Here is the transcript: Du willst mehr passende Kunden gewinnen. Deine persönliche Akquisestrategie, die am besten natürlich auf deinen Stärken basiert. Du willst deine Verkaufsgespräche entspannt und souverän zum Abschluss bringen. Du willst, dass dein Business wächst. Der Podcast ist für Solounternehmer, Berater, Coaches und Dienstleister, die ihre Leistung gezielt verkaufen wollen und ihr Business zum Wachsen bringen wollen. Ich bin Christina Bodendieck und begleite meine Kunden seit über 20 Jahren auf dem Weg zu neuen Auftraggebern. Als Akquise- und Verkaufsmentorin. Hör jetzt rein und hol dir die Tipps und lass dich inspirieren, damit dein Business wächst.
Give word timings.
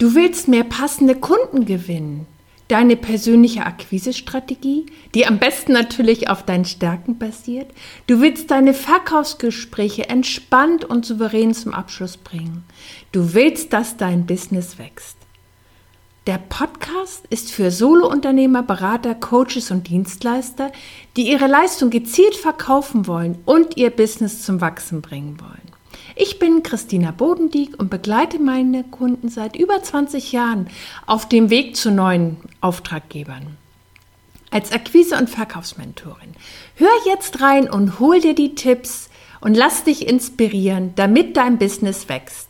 Du 0.00 0.14
willst 0.14 0.48
mehr 0.48 0.64
passende 0.64 1.14
Kunden 1.14 1.66
gewinnen. 1.66 2.26
Deine 2.68 2.96
persönliche 2.96 3.66
Akquisestrategie, 3.66 4.86
die 5.14 5.26
am 5.26 5.38
besten 5.38 5.72
natürlich 5.74 6.30
auf 6.30 6.42
deinen 6.42 6.64
Stärken 6.64 7.18
basiert. 7.18 7.70
Du 8.06 8.22
willst 8.22 8.50
deine 8.50 8.72
Verkaufsgespräche 8.72 10.08
entspannt 10.08 10.86
und 10.86 11.04
souverän 11.04 11.52
zum 11.52 11.74
Abschluss 11.74 12.16
bringen. 12.16 12.64
Du 13.12 13.34
willst, 13.34 13.74
dass 13.74 13.98
dein 13.98 14.24
Business 14.24 14.78
wächst. 14.78 15.18
Der 16.26 16.38
Podcast 16.38 17.26
ist 17.28 17.52
für 17.52 17.70
Solounternehmer, 17.70 18.62
Berater, 18.62 19.14
Coaches 19.14 19.70
und 19.70 19.86
Dienstleister, 19.86 20.72
die 21.18 21.30
ihre 21.30 21.46
Leistung 21.46 21.90
gezielt 21.90 22.36
verkaufen 22.36 23.06
wollen 23.06 23.36
und 23.44 23.76
ihr 23.76 23.90
Business 23.90 24.44
zum 24.44 24.62
Wachsen 24.62 25.02
bringen 25.02 25.38
wollen. 25.42 25.69
Ich 26.16 26.38
bin 26.38 26.62
Christina 26.62 27.10
Bodendieck 27.10 27.78
und 27.78 27.90
begleite 27.90 28.38
meine 28.38 28.84
Kunden 28.84 29.28
seit 29.28 29.56
über 29.56 29.82
20 29.82 30.32
Jahren 30.32 30.68
auf 31.06 31.28
dem 31.28 31.50
Weg 31.50 31.76
zu 31.76 31.90
neuen 31.90 32.36
Auftraggebern. 32.60 33.56
Als 34.50 34.72
Akquise- 34.72 35.16
und 35.16 35.30
Verkaufsmentorin. 35.30 36.34
Hör 36.74 36.90
jetzt 37.06 37.40
rein 37.40 37.70
und 37.70 38.00
hol 38.00 38.20
dir 38.20 38.34
die 38.34 38.54
Tipps 38.54 39.08
und 39.40 39.56
lass 39.56 39.84
dich 39.84 40.08
inspirieren, 40.08 40.92
damit 40.96 41.36
dein 41.36 41.58
Business 41.58 42.08
wächst. 42.08 42.49